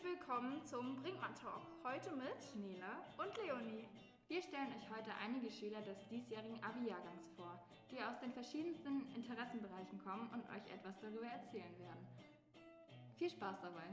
[0.00, 1.60] Herzlich willkommen zum Brinkmann Talk.
[1.84, 3.86] Heute mit Nela und Leonie.
[4.28, 7.60] Wir stellen euch heute einige Schüler des diesjährigen Abi-Jahrgangs vor,
[7.90, 12.06] die aus den verschiedensten Interessenbereichen kommen und euch etwas darüber erzählen werden.
[13.18, 13.84] Viel Spaß dabei!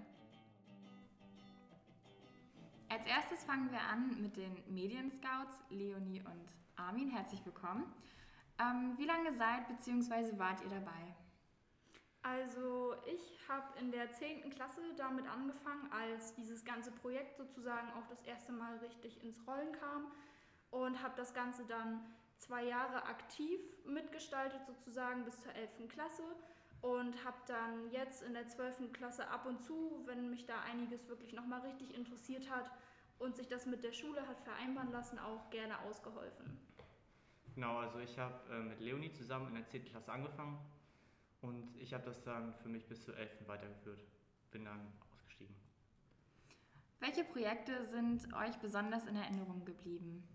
[2.88, 7.10] Als erstes fangen wir an mit den Medienscouts, Leonie und Armin.
[7.10, 7.84] Herzlich willkommen.
[8.60, 10.40] Ähm, wie lange seid bzw.
[10.40, 11.17] wart ihr dabei?
[12.28, 14.50] Also ich habe in der 10.
[14.50, 19.72] Klasse damit angefangen, als dieses ganze Projekt sozusagen auch das erste Mal richtig ins Rollen
[19.72, 20.12] kam
[20.72, 22.02] und habe das Ganze dann
[22.38, 25.88] zwei Jahre aktiv mitgestaltet sozusagen bis zur 11.
[25.88, 26.24] Klasse
[26.82, 28.92] und habe dann jetzt in der 12.
[28.92, 32.70] Klasse ab und zu, wenn mich da einiges wirklich nochmal richtig interessiert hat
[33.20, 36.60] und sich das mit der Schule hat vereinbaren lassen, auch gerne ausgeholfen.
[37.56, 39.86] Genau, also ich habe äh, mit Leonie zusammen in der 10.
[39.86, 40.60] Klasse angefangen
[41.42, 43.48] und ich habe das dann für mich bis zur 11.
[43.48, 44.04] weitergeführt.
[44.52, 45.56] Bin dann ausgestiegen.
[47.00, 50.28] Welche Projekte sind euch besonders in Erinnerung geblieben?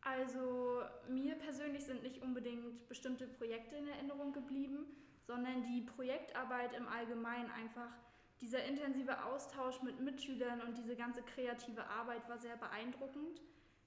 [0.00, 4.86] Also mir persönlich sind nicht unbedingt bestimmte Projekte in Erinnerung geblieben,
[5.26, 7.90] sondern die Projektarbeit im Allgemeinen einfach.
[8.40, 13.40] Dieser intensive Austausch mit Mitschülern und diese ganze kreative Arbeit war sehr beeindruckend.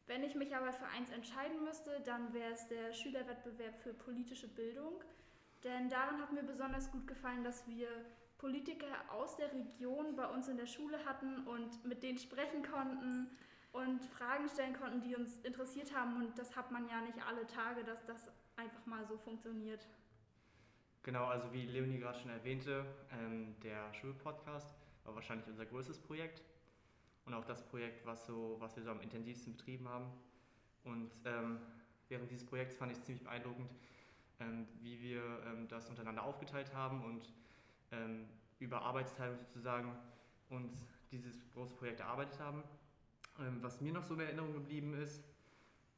[0.07, 4.47] Wenn ich mich aber für eins entscheiden müsste, dann wäre es der Schülerwettbewerb für politische
[4.47, 5.03] Bildung.
[5.67, 7.89] Denn daran hat mir besonders gut gefallen, dass wir
[8.37, 13.27] Politiker aus der Region bei uns in der Schule hatten und mit denen sprechen konnten
[13.73, 16.15] und Fragen stellen konnten, die uns interessiert haben.
[16.15, 19.85] Und das hat man ja nicht alle Tage, dass das einfach mal so funktioniert.
[21.03, 24.73] Genau, also wie Leonie gerade schon erwähnte, ähm, der Schulpodcast
[25.03, 26.43] war wahrscheinlich unser größtes Projekt
[27.25, 30.11] und auch das Projekt, was, so, was wir so am intensivsten betrieben haben.
[30.85, 31.59] Und ähm,
[32.07, 33.69] während dieses Projekts fand ich es ziemlich beeindruckend,
[34.81, 37.33] wie wir ähm, das untereinander aufgeteilt haben und
[37.91, 38.27] ähm,
[38.59, 39.95] über Arbeitsteilung sozusagen
[40.49, 42.63] uns dieses große Projekt erarbeitet haben.
[43.61, 45.23] was mir noch so in Erinnerung geblieben ist,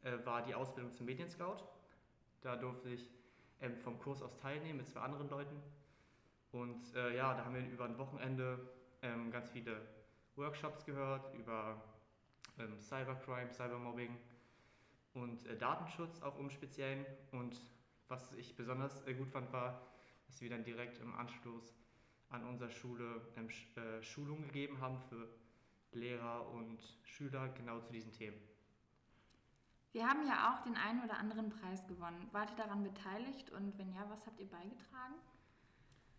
[0.04, 1.64] äh, war die Ausbildung zum Medienscout.
[2.42, 3.10] Da durfte ich
[3.84, 5.56] vom Kurs aus teilnehmen mit zwei anderen Leuten.
[6.52, 8.60] Und äh, ja, da haben wir über ein Wochenende
[9.32, 9.82] ganz viele
[10.36, 11.82] Workshops gehört über
[12.78, 14.18] Cybercrime, Cybermobbing
[15.14, 17.06] und äh, Datenschutz auch im Speziellen.
[17.32, 17.60] Und
[18.10, 19.82] was ich besonders äh, gut fand, war,
[20.28, 21.74] dass wir dann direkt im Anschluss
[22.30, 25.30] an unserer Schule ähm, äh, Schulungen gegeben haben für
[25.92, 28.38] Lehrer und Schüler genau zu diesen Themen.
[29.92, 32.30] Wir haben ja auch den einen oder anderen Preis gewonnen.
[32.32, 35.16] Wart ihr daran beteiligt und wenn ja, was habt ihr beigetragen?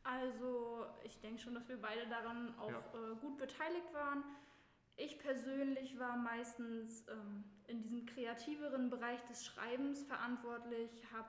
[0.02, 2.78] Also ich denke schon, dass wir beide daran auch ja.
[2.78, 4.24] äh, gut beteiligt waren.
[4.96, 11.28] Ich persönlich war meistens ähm, in diesem kreativeren Bereich des Schreibens verantwortlich, habe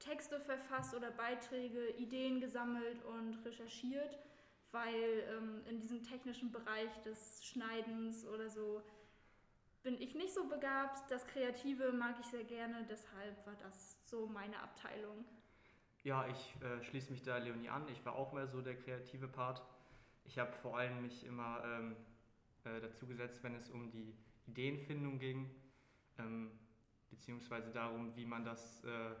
[0.00, 4.18] Texte verfasst oder Beiträge, Ideen gesammelt und recherchiert,
[4.72, 8.82] weil ähm, in diesem technischen Bereich des Schneidens oder so
[9.82, 11.10] bin ich nicht so begabt.
[11.10, 15.24] Das Kreative mag ich sehr gerne, deshalb war das so meine Abteilung.
[16.02, 17.86] Ja, ich äh, schließe mich da Leonie an.
[17.88, 19.62] Ich war auch mehr so der kreative Part.
[20.24, 21.96] Ich habe vor allem mich immer ähm,
[22.64, 24.14] äh, dazu gesetzt, wenn es um die
[24.46, 25.50] Ideenfindung ging,
[26.18, 26.50] ähm,
[27.10, 29.14] beziehungsweise darum, wie man das äh,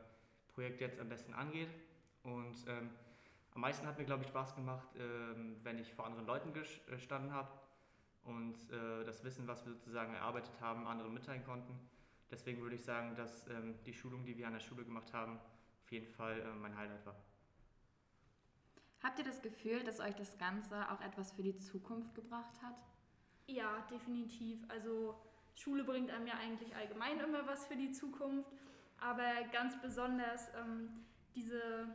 [0.60, 1.70] Projekt jetzt am besten angeht.
[2.22, 2.90] Und ähm,
[3.54, 7.32] am meisten hat mir, glaube ich, Spaß gemacht, ähm, wenn ich vor anderen Leuten gestanden
[7.32, 7.48] habe
[8.24, 11.72] und äh, das Wissen, was wir sozusagen erarbeitet haben, anderen mitteilen konnten.
[12.30, 15.40] Deswegen würde ich sagen, dass ähm, die Schulung, die wir an der Schule gemacht haben,
[15.82, 17.16] auf jeden Fall äh, mein Highlight war.
[19.02, 22.76] Habt ihr das Gefühl, dass euch das Ganze auch etwas für die Zukunft gebracht hat?
[23.46, 24.58] Ja, definitiv.
[24.68, 25.18] Also
[25.54, 28.52] Schule bringt einem ja eigentlich allgemein immer was für die Zukunft.
[29.00, 31.88] Aber ganz besonders ähm, diese,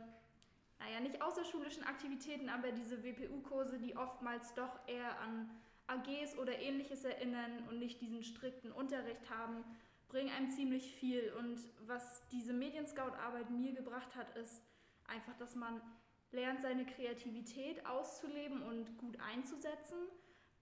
[0.78, 5.50] naja, nicht außerschulischen Aktivitäten, aber diese WPU-Kurse, die oftmals doch eher an
[5.86, 9.64] AGs oder ähnliches erinnern und nicht diesen strikten Unterricht haben,
[10.08, 11.32] bringen einem ziemlich viel.
[11.38, 14.62] Und was diese Medienscout-Arbeit mir gebracht hat, ist
[15.06, 15.80] einfach, dass man
[16.32, 19.98] lernt, seine Kreativität auszuleben und gut einzusetzen.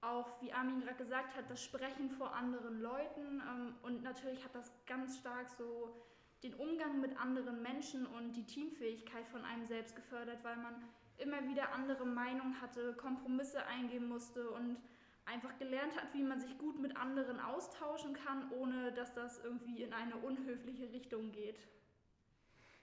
[0.00, 3.40] Auch, wie Armin gerade gesagt hat, das Sprechen vor anderen Leuten.
[3.40, 5.96] Ähm, und natürlich hat das ganz stark so
[6.44, 10.74] den Umgang mit anderen Menschen und die Teamfähigkeit von einem selbst gefördert, weil man
[11.16, 14.76] immer wieder andere Meinungen hatte, Kompromisse eingehen musste und
[15.24, 19.82] einfach gelernt hat, wie man sich gut mit anderen austauschen kann, ohne dass das irgendwie
[19.82, 21.58] in eine unhöfliche Richtung geht.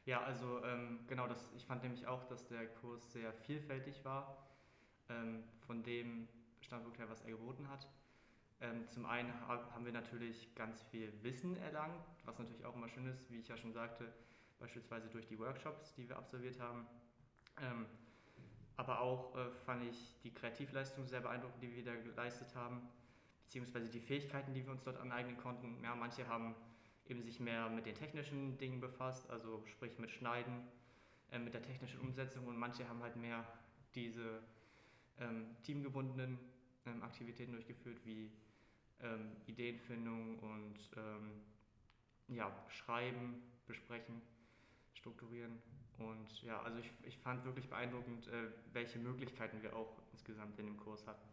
[0.05, 4.47] Ja, also ähm, genau, das, ich fand nämlich auch, dass der Kurs sehr vielfältig war,
[5.09, 6.27] ähm, von dem
[6.57, 7.87] bestand wirklich, was er geboten hat.
[8.61, 13.07] Ähm, zum einen haben wir natürlich ganz viel Wissen erlangt, was natürlich auch immer schön
[13.07, 14.13] ist, wie ich ja schon sagte,
[14.59, 16.85] beispielsweise durch die Workshops, die wir absolviert haben.
[17.59, 17.87] Ähm,
[18.77, 22.87] aber auch äh, fand ich die Kreativleistung sehr beeindruckend, die wir da geleistet haben,
[23.43, 25.83] beziehungsweise die Fähigkeiten, die wir uns dort aneignen konnten.
[25.83, 26.55] Ja, manche haben
[27.07, 30.67] eben sich mehr mit den technischen Dingen befasst, also sprich mit Schneiden,
[31.31, 33.45] äh, mit der technischen Umsetzung und manche haben halt mehr
[33.95, 34.43] diese
[35.19, 36.37] ähm, teamgebundenen
[36.85, 38.31] ähm, Aktivitäten durchgeführt, wie
[39.03, 41.41] ähm, Ideenfindung und ähm,
[42.27, 44.21] ja, Schreiben, Besprechen,
[44.93, 45.61] Strukturieren.
[45.97, 50.65] Und ja, also ich, ich fand wirklich beeindruckend, äh, welche Möglichkeiten wir auch insgesamt in
[50.65, 51.27] dem Kurs hatten.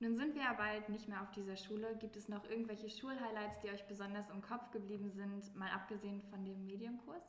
[0.00, 1.96] Nun sind wir ja bald nicht mehr auf dieser Schule.
[1.96, 6.44] Gibt es noch irgendwelche Schulhighlights, die euch besonders im Kopf geblieben sind, mal abgesehen von
[6.44, 7.22] dem Medienkurs?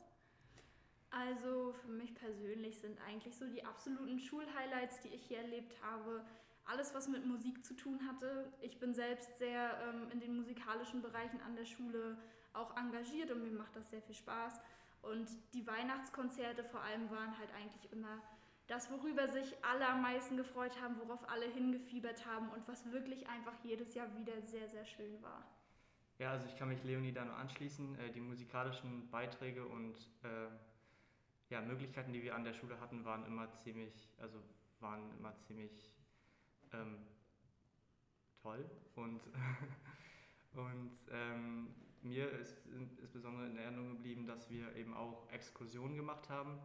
[1.10, 6.26] Also für mich persönlich sind eigentlich so die absoluten Schulhighlights, die ich hier erlebt habe,
[6.64, 8.52] alles, was mit Musik zu tun hatte.
[8.60, 12.16] Ich bin selbst sehr ähm, in den musikalischen Bereichen an der Schule
[12.52, 14.60] auch engagiert und mir macht das sehr viel Spaß.
[15.02, 18.22] Und die Weihnachtskonzerte vor allem waren halt eigentlich immer
[18.66, 23.28] das, worüber sich alle am meisten gefreut haben, worauf alle hingefiebert haben und was wirklich
[23.28, 25.44] einfach jedes Jahr wieder sehr, sehr schön war.
[26.18, 27.98] Ja, also ich kann mich Leonie da nur anschließen.
[27.98, 30.48] Äh, die musikalischen Beiträge und äh,
[31.50, 34.38] ja, Möglichkeiten, die wir an der Schule hatten, waren immer ziemlich, also
[34.80, 35.92] waren immer ziemlich
[36.74, 36.96] ähm,
[38.42, 38.64] toll
[38.96, 39.20] und,
[40.54, 42.66] und ähm, mir ist
[43.00, 46.58] insbesondere in Erinnerung geblieben, dass wir eben auch Exkursionen gemacht haben.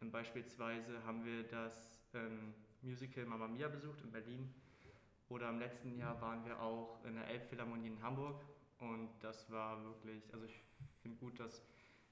[0.00, 4.54] Ähm, beispielsweise haben wir das ähm, Musical Mamma Mia besucht in Berlin
[5.28, 8.42] oder im letzten Jahr waren wir auch in der Elbphilharmonie in Hamburg
[8.78, 10.62] und das war wirklich, also ich
[11.02, 11.62] finde gut, dass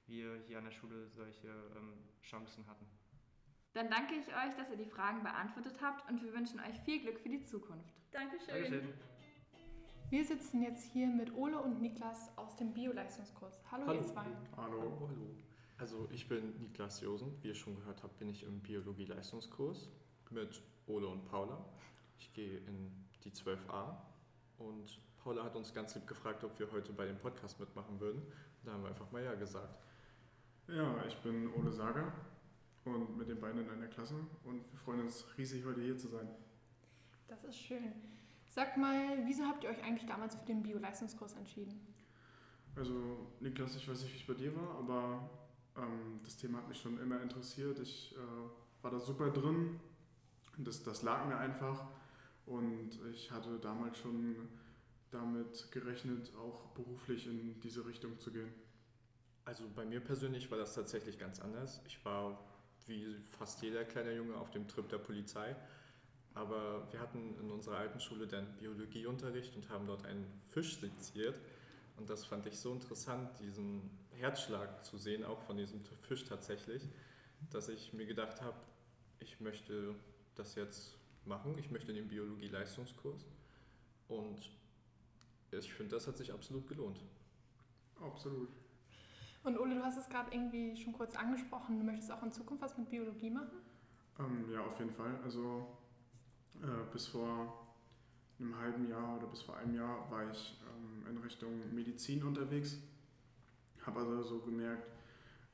[0.07, 2.87] wir hier an der Schule solche ähm, Chancen hatten.
[3.75, 7.01] Dann danke ich euch, dass ihr die Fragen beantwortet habt und wir wünschen euch viel
[7.01, 7.95] Glück für die Zukunft.
[8.13, 8.63] Dankeschön.
[8.63, 8.95] Dankeschön.
[10.11, 13.61] Wir sitzen jetzt hier mit Ole und Niklas aus dem Bioleistungskurs.
[13.71, 14.01] Hallo, Hallo.
[14.01, 14.25] ihr zwei.
[14.57, 14.81] Hallo.
[14.83, 15.11] Hallo.
[15.77, 17.37] Also ich bin Niklas Josen.
[17.43, 19.91] Wie ihr schon gehört habt, bin ich im Biologie-Leistungskurs
[20.31, 21.65] mit Ole und Paula.
[22.17, 22.91] Ich gehe in
[23.23, 23.97] die 12a
[24.57, 28.23] und Paula hat uns ganz lieb gefragt, ob wir heute bei dem Podcast mitmachen würden.
[28.65, 29.79] Da haben wir einfach mal ja gesagt.
[30.69, 32.13] Ja, ich bin Ole Sager
[32.95, 34.15] und mit den beiden in einer Klasse
[34.45, 36.29] und wir freuen uns riesig, heute hier zu sein.
[37.29, 37.93] Das ist schön.
[38.49, 41.81] Sag mal, wieso habt ihr euch eigentlich damals für den Bioleistungskurs entschieden?
[42.75, 45.31] Also Niklas, ich weiß nicht, wie es bei dir war, aber
[45.77, 47.79] ähm, das Thema hat mich schon immer interessiert.
[47.81, 49.79] Ich äh, war da super drin.
[50.57, 51.87] Das, das lag mir einfach
[52.47, 54.49] und ich hatte damals schon
[55.11, 58.53] damit gerechnet, auch beruflich in diese Richtung zu gehen.
[59.45, 61.81] Also bei mir persönlich war das tatsächlich ganz anders.
[61.87, 62.39] Ich war
[62.89, 65.55] wie fast jeder kleine Junge auf dem Trip der Polizei.
[66.35, 71.35] Aber wir hatten in unserer alten Schule dann Biologieunterricht und haben dort einen Fisch seziert.
[71.97, 76.83] Und das fand ich so interessant, diesen Herzschlag zu sehen, auch von diesem Fisch tatsächlich,
[77.51, 78.57] dass ich mir gedacht habe,
[79.21, 79.95] ich möchte
[80.37, 81.59] das jetzt machen.
[81.59, 83.27] Ich möchte den Biologie-Leistungskurs.
[84.09, 84.51] Und
[85.51, 87.01] ich finde, das hat sich absolut gelohnt.
[88.01, 88.51] Absolut.
[89.49, 91.79] Und Ole, du hast es gerade irgendwie schon kurz angesprochen.
[91.79, 93.57] Du möchtest auch in Zukunft was mit Biologie machen?
[94.19, 95.19] Ähm, ja, auf jeden Fall.
[95.25, 95.67] Also
[96.63, 97.67] äh, bis vor
[98.39, 102.77] einem halben Jahr oder bis vor einem Jahr war ich ähm, in Richtung Medizin unterwegs.
[103.87, 104.87] Habe also so gemerkt,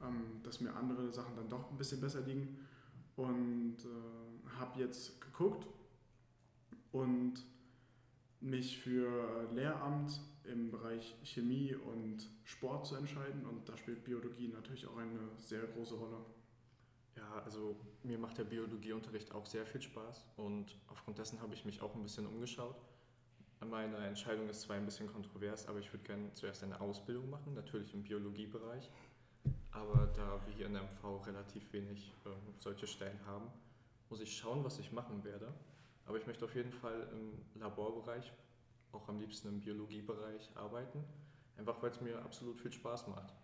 [0.02, 2.66] ähm, dass mir andere Sachen dann doch ein bisschen besser liegen
[3.14, 5.68] und äh, habe jetzt geguckt
[6.90, 7.34] und
[8.44, 14.86] mich für Lehramt im Bereich Chemie und Sport zu entscheiden und da spielt Biologie natürlich
[14.86, 16.18] auch eine sehr große Rolle.
[17.16, 21.64] Ja, also mir macht der Biologieunterricht auch sehr viel Spaß und aufgrund dessen habe ich
[21.64, 22.76] mich auch ein bisschen umgeschaut.
[23.70, 27.54] Meine Entscheidung ist zwar ein bisschen kontrovers, aber ich würde gerne zuerst eine Ausbildung machen,
[27.54, 28.90] natürlich im Biologiebereich.
[29.70, 33.46] Aber da wir hier in der MV relativ wenig äh, solche Stellen haben,
[34.10, 35.52] muss ich schauen, was ich machen werde.
[36.06, 38.32] Aber ich möchte auf jeden Fall im Laborbereich,
[38.92, 41.02] auch am liebsten im Biologiebereich arbeiten,
[41.56, 43.34] einfach weil es mir absolut viel Spaß macht.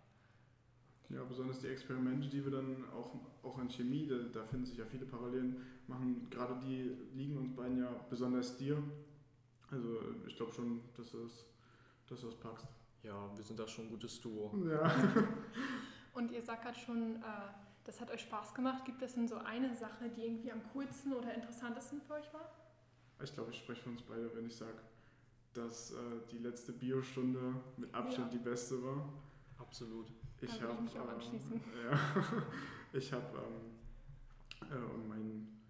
[1.09, 4.79] Ja, besonders die Experimente, die wir dann auch, auch in Chemie, da, da finden sich
[4.79, 8.81] ja viele Parallelen, machen, gerade die liegen uns beiden ja besonders dir.
[9.71, 11.51] Also ich glaube schon, dass du es
[12.11, 12.67] dass du es packst.
[13.03, 14.53] Ja, wir sind da schon ein gutes Duo.
[14.69, 14.93] Ja.
[16.13, 17.21] Und ihr sagt gerade schon, äh,
[17.85, 18.85] das hat euch Spaß gemacht.
[18.85, 22.49] Gibt es denn so eine Sache, die irgendwie am coolsten oder interessantesten für euch war?
[23.23, 24.79] Ich glaube, ich spreche für uns beide, wenn ich sage,
[25.53, 25.97] dass äh,
[26.31, 28.39] die letzte Biostunde mit Abstand Ja.
[28.39, 29.09] die beste war.
[29.59, 30.09] Absolut.
[30.41, 31.61] Da würde ich mich auch ähm, anschließen.
[31.91, 32.23] Ja,
[32.93, 35.61] ich habe ähm, äh, meinen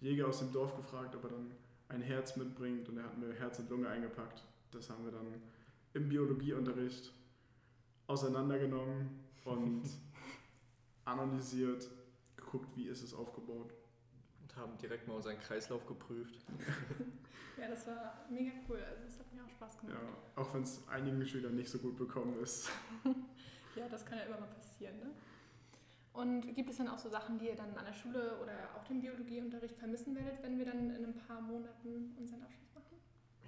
[0.00, 1.50] Jäger aus dem Dorf gefragt, ob er dann
[1.88, 4.42] ein Herz mitbringt und er hat mir Herz und Lunge eingepackt.
[4.70, 5.26] Das haben wir dann
[5.94, 7.12] im Biologieunterricht
[8.06, 9.10] auseinandergenommen
[9.44, 9.82] und
[11.04, 11.90] analysiert,
[12.36, 13.74] geguckt, wie ist es aufgebaut.
[14.40, 16.38] Und haben direkt mal unseren Kreislauf geprüft.
[17.58, 18.78] Ja, das war mega cool.
[18.82, 19.98] Also das hat mir auch Spaß gemacht.
[20.00, 22.70] Ja, auch wenn es einigen Schülern nicht so gut bekommen ist.
[23.76, 24.98] Ja, das kann ja immer mal passieren.
[24.98, 25.10] Ne?
[26.12, 28.84] Und gibt es dann auch so Sachen, die ihr dann an der Schule oder auch
[28.84, 32.98] den Biologieunterricht vermissen werdet, wenn wir dann in ein paar Monaten unseren Abschluss machen?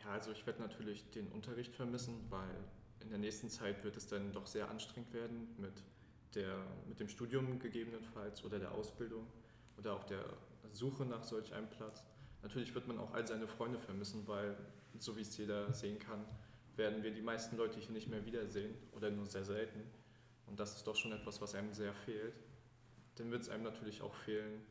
[0.02, 2.56] Ja, also ich werde natürlich den Unterricht vermissen, weil
[3.00, 5.84] in der nächsten Zeit wird es dann doch sehr anstrengend werden mit,
[6.35, 6.57] der,
[6.88, 9.26] mit dem Studium gegebenenfalls oder der Ausbildung
[9.76, 10.25] oder auch der
[10.73, 12.05] Suche nach solch einem Platz.
[12.43, 14.57] Natürlich wird man auch all seine Freunde vermissen, weil,
[14.99, 16.25] so wie es jeder sehen kann,
[16.76, 19.81] werden wir die meisten Leute hier nicht mehr wiedersehen oder nur sehr selten.
[20.47, 22.35] Und das ist doch schon etwas, was einem sehr fehlt.
[23.17, 24.62] Dann wird es einem natürlich auch fehlen,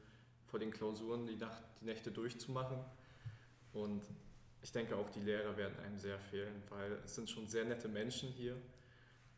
[0.45, 2.77] vor den Klausuren die, Nacht, die Nächte durchzumachen.
[3.71, 4.03] Und
[4.61, 7.87] ich denke auch die Lehrer werden einem sehr fehlen, weil es sind schon sehr nette
[7.87, 8.55] Menschen hier.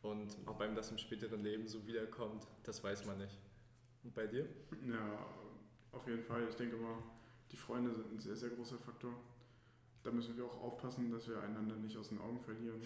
[0.06, 3.40] Und ob einem das im späteren Leben so wiederkommt, das weiß man nicht.
[4.04, 4.48] Und bei dir?
[4.88, 5.26] Ja,
[5.92, 6.48] auf jeden Fall.
[6.48, 6.98] Ich denke mal,
[7.52, 9.14] die Freunde sind ein sehr, sehr großer Faktor.
[10.04, 12.80] Da müssen wir auch aufpassen, dass wir einander nicht aus den Augen verlieren.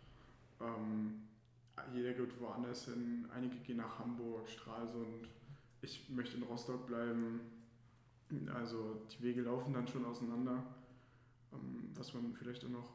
[0.60, 1.22] ähm,
[1.92, 3.28] jeder geht woanders hin.
[3.34, 5.28] Einige gehen nach Hamburg, Stralsund.
[5.82, 7.40] Ich möchte in Rostock bleiben.
[8.54, 10.64] Also die Wege laufen dann schon auseinander.
[11.52, 12.94] Ähm, was man vielleicht auch noch,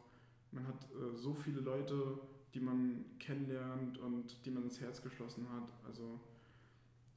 [0.51, 2.19] man hat äh, so viele Leute,
[2.57, 5.69] die man kennenlernt und die man ins Herz geschlossen hat.
[5.85, 6.19] Also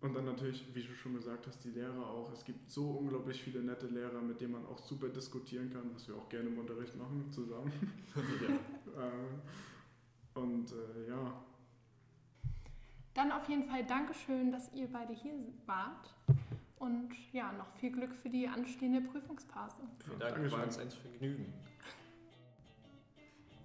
[0.02, 2.32] und dann natürlich, wie du schon gesagt hast, die Lehrer auch.
[2.32, 6.08] Es gibt so unglaublich viele nette Lehrer, mit denen man auch super diskutieren kann, was
[6.08, 7.72] wir auch gerne im Unterricht machen zusammen.
[8.14, 8.54] ja.
[8.90, 11.44] Äh, und äh, ja.
[13.14, 15.32] Dann auf jeden Fall Dankeschön, dass ihr beide hier
[15.66, 16.12] wart.
[16.78, 19.82] Und ja, noch viel Glück für die anstehende Prüfungsphase.
[20.04, 21.52] Vielen Dank, war uns ein Vergnügen.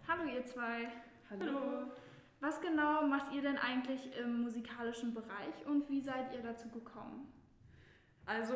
[0.07, 0.91] Hallo ihr zwei.
[1.29, 1.45] Hallo.
[1.45, 1.91] Hallo.
[2.39, 7.33] Was genau macht ihr denn eigentlich im musikalischen Bereich und wie seid ihr dazu gekommen?
[8.27, 8.53] Also,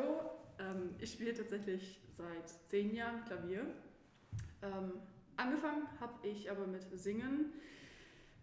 [0.60, 3.66] ähm, ich spiele tatsächlich seit zehn Jahren Klavier.
[4.62, 4.94] Ähm,
[5.36, 7.54] angefangen habe ich aber mit Singen,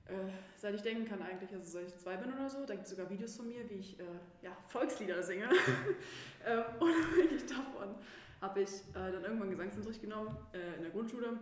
[0.07, 0.15] äh,
[0.57, 2.67] seit ich denken kann eigentlich, also seit ich zwei bin oder so.
[2.67, 4.05] Da gibt es sogar Videos von mir, wie ich äh,
[4.43, 5.45] ja, Volkslieder singe.
[6.45, 7.95] ähm, unabhängig davon
[8.41, 11.39] habe ich äh, dann irgendwann Gesangsunterricht genommen äh, in der Grundschule.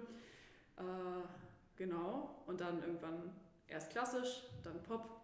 [1.76, 3.33] Genau, und dann irgendwann
[3.66, 5.21] erst klassisch, dann Pop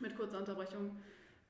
[0.00, 0.98] mit kurzer Unterbrechung.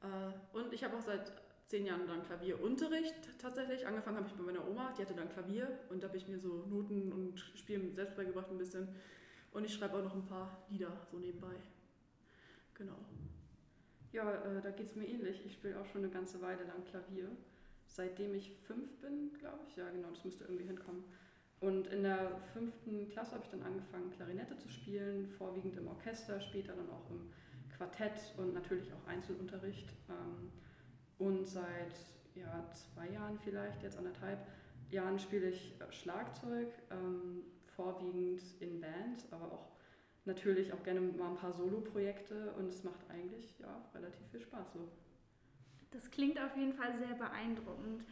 [0.03, 1.33] Äh, und ich habe auch seit
[1.67, 3.87] zehn Jahren dann Klavierunterricht tatsächlich.
[3.87, 6.39] Angefangen habe ich bei meiner Oma, die hatte dann Klavier und da habe ich mir
[6.39, 8.89] so Noten und Spielen selbst beigebracht ein bisschen.
[9.53, 11.55] Und ich schreibe auch noch ein paar Lieder so nebenbei.
[12.75, 12.99] Genau.
[14.13, 15.45] Ja, äh, da geht es mir ähnlich.
[15.45, 17.31] Ich spiele auch schon eine ganze Weile lang Klavier.
[17.87, 19.77] Seitdem ich fünf bin, glaube ich.
[19.77, 21.05] Ja, genau, das müsste irgendwie hinkommen.
[21.61, 26.41] Und in der fünften Klasse habe ich dann angefangen, Klarinette zu spielen, vorwiegend im Orchester,
[26.41, 27.31] später dann auch im
[27.77, 29.89] Quartett und natürlich auch Einzelunterricht.
[30.09, 30.51] Ähm,
[31.19, 31.95] und seit
[32.35, 34.47] ja, zwei Jahren vielleicht, jetzt anderthalb
[34.91, 37.43] Jahren spiele ich äh, Schlagzeug, ähm,
[37.75, 39.69] vorwiegend in Bands, aber auch
[40.25, 44.73] natürlich auch gerne mal ein paar Solo-Projekte und es macht eigentlich ja, relativ viel Spaß
[44.75, 44.89] so.
[45.91, 48.05] Das klingt auf jeden Fall sehr beeindruckend.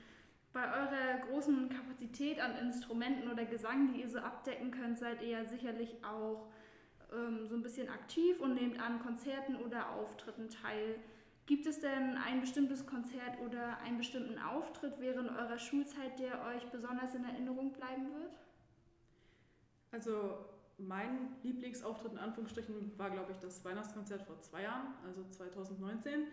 [0.55, 5.31] Bei eurer großen Kapazität an Instrumenten oder Gesang, die ihr so abdecken könnt, seid ihr
[5.31, 6.47] ja sicherlich auch
[7.13, 11.01] ähm, so ein bisschen aktiv und nehmt an Konzerten oder Auftritten teil.
[11.47, 16.65] Gibt es denn ein bestimmtes Konzert oder einen bestimmten Auftritt während eurer Schulzeit, der euch
[16.71, 18.39] besonders in Erinnerung bleiben wird?
[19.91, 20.39] Also
[20.79, 26.29] mein Lieblingsauftritt in Anführungsstrichen war, glaube ich, das Weihnachtskonzert vor zwei Jahren, also 2019.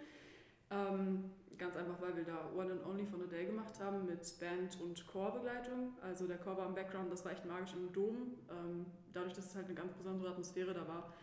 [0.72, 4.40] Ähm, ganz einfach, weil wir da One and Only von a Day gemacht haben mit
[4.40, 5.94] Band und Chorbegleitung.
[6.02, 8.34] Also der Chor war im Background, das war echt magisch im Dom.
[8.50, 11.14] Ähm, dadurch, dass es halt eine ganz besondere Atmosphäre da war.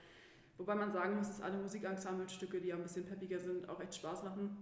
[0.59, 3.97] Wobei man sagen muss, dass alle Musikensemblestücke, die ja ein bisschen peppiger sind, auch echt
[3.97, 4.57] Spaß machen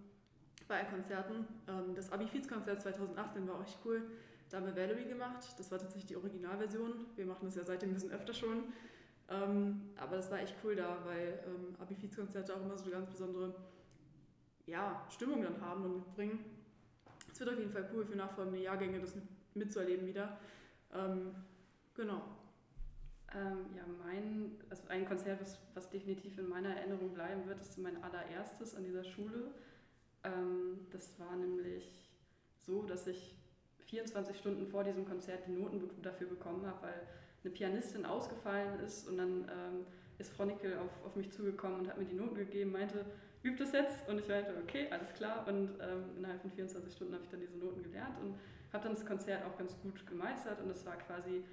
[0.68, 1.46] bei Konzerten.
[1.68, 4.02] Ähm, das Abi-Fiz-Konzert 2018 war auch echt cool.
[4.50, 5.44] Da haben wir Valerie gemacht.
[5.58, 7.06] Das war tatsächlich die Originalversion.
[7.16, 8.64] Wir machen das ja seitdem ein bisschen öfter schon.
[9.28, 13.10] Ähm, aber das war echt cool da, weil ähm, Abi-Fiz-Konzerte auch immer so eine ganz
[13.10, 13.54] besondere
[14.66, 16.44] ja, Stimmung dann haben und mitbringen.
[17.32, 19.14] Es wird auf jeden Fall cool für nachfolgende Jahrgänge, das
[19.54, 20.38] mitzuerleben wieder.
[20.92, 21.34] Ähm,
[21.94, 22.22] genau.
[23.34, 27.78] Ähm, ja, mein, also ein Konzert, was, was definitiv in meiner Erinnerung bleiben wird, ist
[27.78, 29.50] mein allererstes an dieser Schule.
[30.24, 32.10] Ähm, das war nämlich
[32.60, 33.36] so, dass ich
[33.86, 37.06] 24 Stunden vor diesem Konzert die Noten dafür bekommen habe, weil
[37.44, 39.86] eine Pianistin ausgefallen ist und dann ähm,
[40.18, 43.04] ist Frau Nickel auf, auf mich zugekommen und hat mir die Noten gegeben, meinte,
[43.42, 44.08] übt es jetzt.
[44.08, 45.46] Und ich meinte, okay, alles klar.
[45.46, 48.34] Und ähm, innerhalb von 24 Stunden habe ich dann diese Noten gelernt und
[48.72, 50.60] habe dann das Konzert auch ganz gut gemeistert.
[50.60, 51.44] Und das war quasi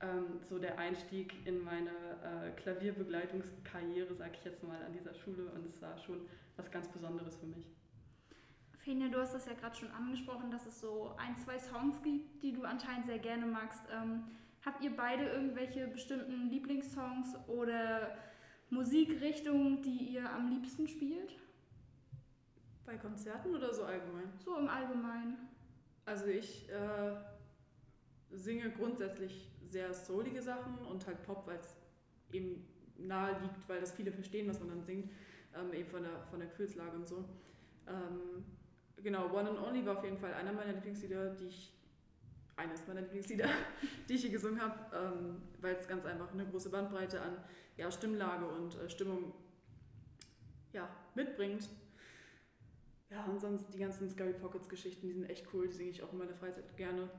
[0.00, 5.50] ähm, so der Einstieg in meine äh, Klavierbegleitungskarriere, sage ich jetzt mal, an dieser Schule.
[5.54, 6.20] Und es war schon
[6.56, 7.66] was ganz Besonderes für mich.
[8.78, 12.42] Fenia, du hast das ja gerade schon angesprochen, dass es so ein, zwei Songs gibt,
[12.42, 13.82] die du anscheinend sehr gerne magst.
[13.92, 14.24] Ähm,
[14.64, 18.16] habt ihr beide irgendwelche bestimmten Lieblingssongs oder
[18.70, 21.34] Musikrichtungen, die ihr am liebsten spielt?
[22.86, 24.32] Bei Konzerten oder so allgemein?
[24.38, 25.36] So im Allgemeinen.
[26.04, 27.14] Also ich äh,
[28.30, 31.74] singe grundsätzlich sehr soulige Sachen und halt Pop, weil es
[32.32, 32.66] eben
[32.98, 35.10] nahe liegt, weil das viele verstehen, was man dann singt,
[35.54, 37.24] ähm, eben von der, von der Gefühlslage und so.
[37.86, 38.44] Ähm,
[39.02, 41.72] genau, One and Only war auf jeden Fall einer meiner Lieblingslieder, die ich,
[42.56, 43.48] eines meiner Lieblingslieder,
[44.08, 47.36] die ich hier gesungen habe, ähm, weil es ganz einfach eine große Bandbreite an
[47.76, 49.32] ja, Stimmlage und äh, Stimmung
[50.72, 51.68] ja, mitbringt.
[53.10, 56.02] Ja, und sonst die ganzen Scary Pockets Geschichten, die sind echt cool, die singe ich
[56.02, 57.10] auch in meiner Freizeit gerne.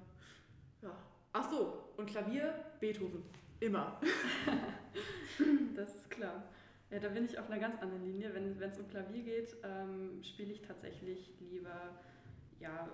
[0.82, 0.96] Ja.
[1.34, 3.24] Ach so, und Klavier, Beethoven.
[3.60, 4.00] Immer.
[5.76, 6.44] das ist klar.
[6.90, 8.34] Ja, da bin ich auf einer ganz anderen Linie.
[8.34, 11.90] Wenn es um Klavier geht, ähm, spiele ich tatsächlich lieber
[12.60, 12.90] ja,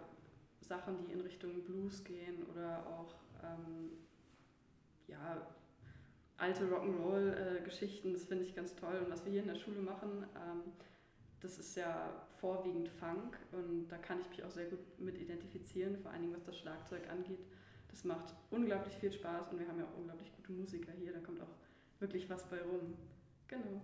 [0.62, 3.92] Sachen, die in Richtung Blues gehen oder auch ähm,
[5.08, 5.48] ja,
[6.38, 8.14] alte Rock'n'Roll-Geschichten.
[8.14, 9.00] das finde ich ganz toll.
[9.04, 10.72] Und was wir hier in der Schule machen, ähm,
[11.42, 15.98] das ist ja vorwiegend Funk und da kann ich mich auch sehr gut mit identifizieren,
[15.98, 17.40] vor allen Dingen was das Schlagzeug angeht.
[17.90, 21.20] Das macht unglaublich viel Spaß und wir haben ja auch unglaublich gute Musiker hier, da
[21.20, 21.56] kommt auch
[22.00, 22.94] wirklich was bei rum.
[23.48, 23.82] Genau.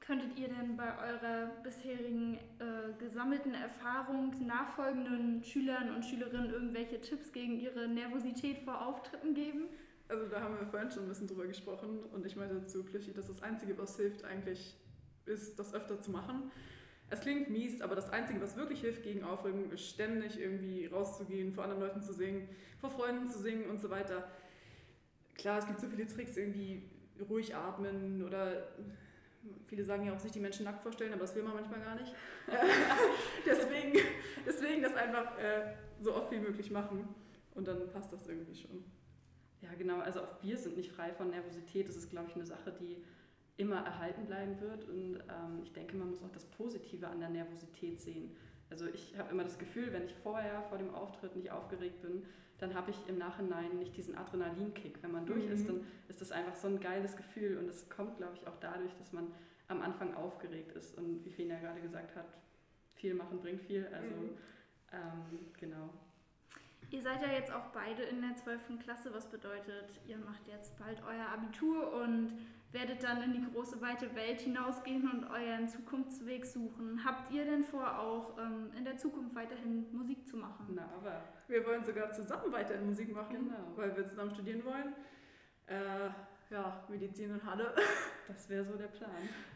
[0.00, 7.32] Könntet ihr denn bei eurer bisherigen äh, gesammelten Erfahrung nachfolgenden Schülern und Schülerinnen irgendwelche Tipps
[7.32, 9.68] gegen ihre Nervosität vor Auftritten geben?
[10.08, 13.12] Also da haben wir vorhin schon ein bisschen drüber gesprochen und ich meinte zu Clichy,
[13.12, 14.74] dass das Einzige, was hilft, eigentlich
[15.26, 16.50] ist, das öfter zu machen.
[17.10, 21.52] Es klingt mies, aber das Einzige, was wirklich hilft gegen Aufregung, ist ständig irgendwie rauszugehen,
[21.52, 22.48] vor anderen Leuten zu singen,
[22.80, 24.28] vor Freunden zu singen und so weiter.
[25.34, 26.88] Klar, es gibt so viele Tricks, irgendwie
[27.28, 28.68] ruhig atmen oder
[29.66, 31.94] viele sagen ja auch, sich die Menschen nackt vorstellen, aber das will man manchmal gar
[31.94, 32.14] nicht.
[33.46, 33.98] deswegen,
[34.46, 37.08] deswegen das einfach äh, so oft wie möglich machen
[37.54, 38.84] und dann passt das irgendwie schon.
[39.62, 40.00] Ja, genau.
[40.00, 41.88] Also auch wir sind nicht frei von Nervosität.
[41.88, 43.04] Das ist, glaube ich, eine Sache, die
[43.56, 44.88] immer erhalten bleiben wird.
[44.88, 48.34] Und ähm, ich denke, man muss auch das Positive an der Nervosität sehen.
[48.70, 52.24] Also ich habe immer das Gefühl, wenn ich vorher vor dem Auftritt nicht aufgeregt bin,
[52.60, 55.02] dann habe ich im Nachhinein nicht diesen Adrenalinkick.
[55.02, 55.52] Wenn man durch mhm.
[55.52, 57.58] ist, dann ist das einfach so ein geiles Gefühl.
[57.58, 59.32] Und es kommt, glaube ich, auch dadurch, dass man
[59.68, 60.96] am Anfang aufgeregt ist.
[60.98, 62.26] Und wie Fien ja gerade gesagt hat,
[62.94, 63.86] viel machen bringt viel.
[63.86, 64.36] Also mhm.
[64.92, 65.90] ähm, genau.
[66.90, 68.80] Ihr seid ja jetzt auch beide in der 12.
[68.82, 72.36] Klasse, was bedeutet, ihr macht jetzt bald euer Abitur und
[72.72, 77.04] werdet dann in die große weite Welt hinausgehen und euren Zukunftsweg suchen.
[77.04, 80.66] Habt ihr denn vor, auch ähm, in der Zukunft weiterhin Musik zu machen?
[80.74, 83.76] Na, aber wir wollen sogar zusammen weiterhin Musik machen, genau.
[83.76, 84.94] weil wir zusammen studieren wollen.
[85.66, 86.10] Äh,
[86.50, 87.74] ja, Medizin und Halle.
[88.28, 89.10] Das wäre so der Plan.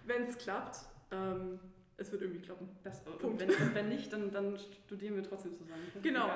[0.04, 0.80] Wenn es klappt.
[1.12, 1.60] Ähm,
[1.96, 2.68] es wird irgendwie klappen.
[2.82, 5.82] Das, und, wenn, wenn nicht, dann, dann studieren wir trotzdem zusammen.
[6.02, 6.28] Genau.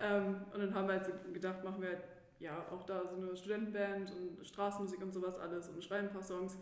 [0.00, 2.04] Ähm, und dann haben wir halt gedacht, machen wir halt
[2.40, 6.22] ja, auch da so eine Studentenband und Straßenmusik und sowas alles und schreiben ein paar
[6.22, 6.56] Songs.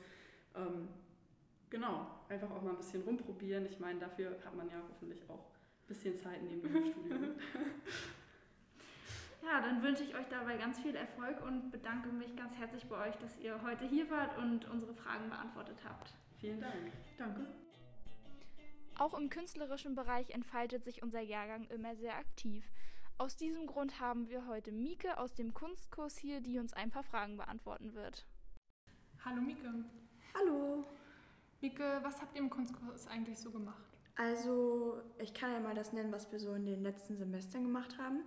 [0.54, 0.88] Ähm,
[1.70, 2.06] genau.
[2.28, 3.66] Einfach auch mal ein bisschen rumprobieren.
[3.66, 7.34] Ich meine, dafür hat man ja hoffentlich auch ein bisschen Zeit neben dem Studium.
[9.42, 13.08] Ja, dann wünsche ich euch dabei ganz viel Erfolg und bedanke mich ganz herzlich bei
[13.08, 16.14] euch, dass ihr heute hier wart und unsere Fragen beantwortet habt.
[16.40, 16.92] Vielen Dank.
[17.16, 17.46] Danke.
[18.98, 22.64] Auch im künstlerischen Bereich entfaltet sich unser Jahrgang immer sehr aktiv.
[23.18, 27.02] Aus diesem Grund haben wir heute Mieke aus dem Kunstkurs hier, die uns ein paar
[27.02, 28.26] Fragen beantworten wird.
[29.24, 29.72] Hallo Mieke.
[30.34, 30.84] Hallo.
[31.62, 33.82] Mieke, was habt ihr im Kunstkurs eigentlich so gemacht?
[34.16, 37.96] Also, ich kann ja mal das nennen, was wir so in den letzten Semestern gemacht
[37.96, 38.22] haben.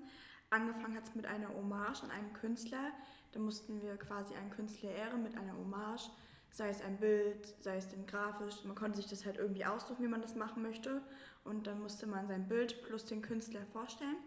[0.49, 2.91] Angefangen hat es mit einer Hommage an einen Künstler.
[3.31, 6.09] Da mussten wir quasi einen Künstler ehren mit einer Hommage.
[6.49, 8.63] Sei es ein Bild, sei es denn grafisch.
[8.65, 11.03] Man konnte sich das halt irgendwie aussuchen, wie man das machen möchte.
[11.43, 14.17] Und dann musste man sein Bild plus den Künstler vorstellen.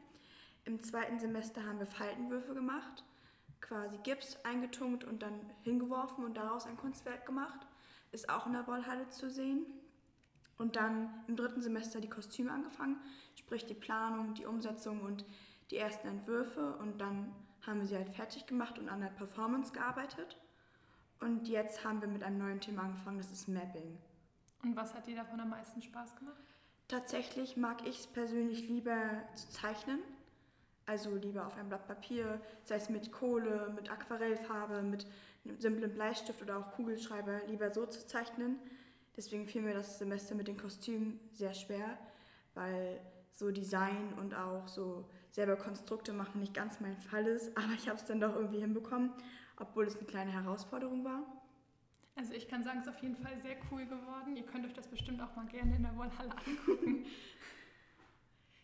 [0.65, 3.05] Im zweiten Semester haben wir Faltenwürfe gemacht,
[3.61, 7.67] quasi Gips eingetunkt und dann hingeworfen und daraus ein Kunstwerk gemacht.
[8.13, 9.67] Ist auch in der Wollhalle zu sehen.
[10.59, 13.01] Und dann im dritten Semester die Kostüme angefangen,
[13.35, 15.25] sprich die Planung, die Umsetzung und
[15.71, 16.77] die ersten Entwürfe.
[16.77, 17.33] Und dann
[17.67, 20.39] haben wir sie halt fertig gemacht und an der Performance gearbeitet.
[21.21, 23.99] Und jetzt haben wir mit einem neuen Thema angefangen, das ist Mapping.
[24.63, 26.43] Und was hat dir davon am meisten Spaß gemacht?
[26.89, 30.01] Tatsächlich mag ich es persönlich lieber zu zeichnen.
[30.87, 35.07] Also lieber auf einem Blatt Papier, sei es mit Kohle, mit Aquarellfarbe, mit
[35.45, 38.59] einem simplen Bleistift oder auch Kugelschreiber, lieber so zu zeichnen.
[39.17, 41.99] Deswegen fiel mir das Semester mit den Kostümen sehr schwer,
[42.55, 47.57] weil so Design und auch so selber Konstrukte machen nicht ganz mein Fall ist.
[47.57, 49.13] Aber ich habe es dann doch irgendwie hinbekommen,
[49.59, 51.23] obwohl es eine kleine Herausforderung war.
[52.15, 54.37] Also ich kann sagen, es ist auf jeden Fall sehr cool geworden.
[54.37, 57.07] Ihr könnt euch das bestimmt auch mal gerne in der Wollhalle angucken.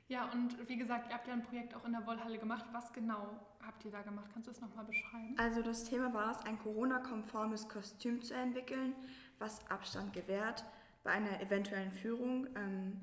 [0.08, 2.64] Ja, und wie gesagt, ihr habt ja ein Projekt auch in der Wollhalle gemacht.
[2.72, 3.28] Was genau
[3.64, 4.30] habt ihr da gemacht?
[4.32, 5.34] Kannst du das nochmal beschreiben?
[5.36, 8.94] Also das Thema war es, ein Corona-konformes Kostüm zu entwickeln,
[9.38, 10.64] was Abstand gewährt
[11.04, 12.46] bei einer eventuellen Führung.
[12.56, 13.00] Ähm,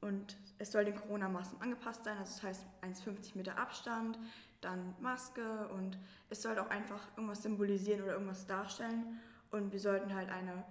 [0.00, 4.18] und es soll den Corona-Maßnahmen angepasst sein, also das heißt 1,50 Meter Abstand,
[4.60, 5.96] dann Maske und
[6.28, 9.20] es soll auch einfach irgendwas symbolisieren oder irgendwas darstellen.
[9.52, 10.64] Und wir sollten halt eine,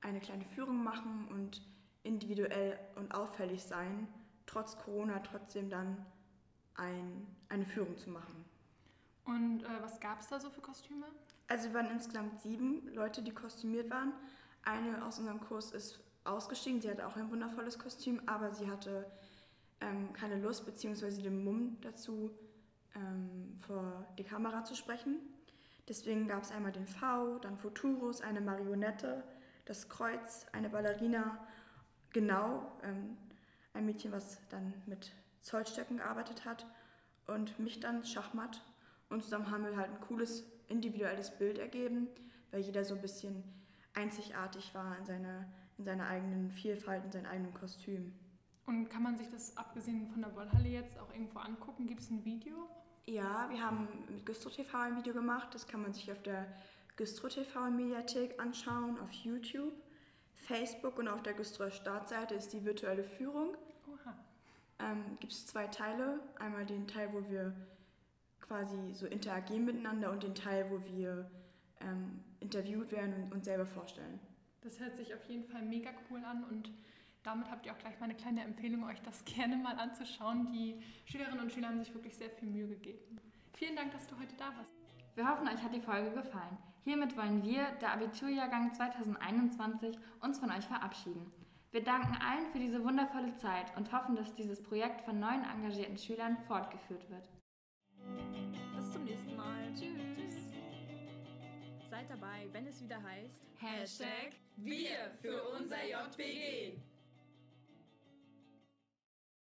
[0.00, 1.60] eine kleine Führung machen und
[2.02, 4.08] individuell und auffällig sein,
[4.50, 6.04] trotz Corona trotzdem dann
[6.74, 8.44] ein, eine Führung zu machen.
[9.24, 11.06] Und äh, was gab es da so für Kostüme?
[11.46, 14.12] Also wir waren insgesamt sieben Leute, die kostümiert waren.
[14.64, 19.10] Eine aus unserem Kurs ist ausgestiegen, sie hatte auch ein wundervolles Kostüm, aber sie hatte
[19.80, 21.22] ähm, keine Lust bzw.
[21.22, 22.30] den Mumm dazu,
[22.94, 25.18] ähm, vor die Kamera zu sprechen.
[25.88, 29.24] Deswegen gab es einmal den V, dann Futurus, eine Marionette,
[29.64, 31.38] das Kreuz, eine Ballerina,
[32.12, 33.16] genau, ähm,
[33.72, 36.66] ein Mädchen, was dann mit Zollstöcken gearbeitet hat
[37.26, 38.62] und mich dann Schachmatt.
[39.08, 42.08] Und zusammen haben wir halt ein cooles individuelles Bild ergeben,
[42.50, 43.42] weil jeder so ein bisschen
[43.94, 45.46] einzigartig war in seiner,
[45.78, 48.12] in seiner eigenen Vielfalt, in seinem eigenen Kostüm.
[48.66, 51.86] Und kann man sich das abgesehen von der Wollhalle jetzt auch irgendwo angucken?
[51.86, 52.68] Gibt es ein Video?
[53.06, 55.48] Ja, wir haben mit Güstro TV ein Video gemacht.
[55.54, 56.46] Das kann man sich auf der
[56.96, 59.72] Güstro TV Mediathek anschauen, auf YouTube,
[60.50, 63.56] Facebook und auf der Güstro Startseite ist die virtuelle Führung.
[63.86, 64.18] Oha.
[64.80, 66.18] Ähm, Gibt es zwei Teile.
[66.40, 67.54] Einmal den Teil, wo wir
[68.40, 71.30] quasi so interagieren miteinander und den Teil, wo wir
[71.80, 74.18] ähm, interviewt werden und uns selber vorstellen.
[74.62, 76.72] Das hört sich auf jeden Fall mega cool an und
[77.22, 80.50] damit habt ihr auch gleich mal eine kleine Empfehlung, euch das gerne mal anzuschauen.
[80.52, 83.20] Die Schülerinnen und Schüler haben sich wirklich sehr viel Mühe gegeben.
[83.52, 84.79] Vielen Dank, dass du heute da warst.
[85.14, 86.56] Wir hoffen, euch hat die Folge gefallen.
[86.84, 91.30] Hiermit wollen wir, der Abiturjahrgang 2021, uns von euch verabschieden.
[91.72, 95.98] Wir danken allen für diese wundervolle Zeit und hoffen, dass dieses Projekt von neuen engagierten
[95.98, 97.28] Schülern fortgeführt wird.
[98.76, 99.72] Bis zum nächsten Mal.
[99.74, 100.52] Tschüss.
[101.88, 106.78] Seid dabei, wenn es wieder heißt Hashtag Wir für unser JPG.